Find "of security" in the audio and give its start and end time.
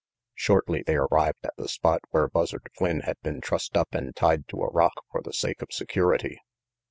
5.61-6.39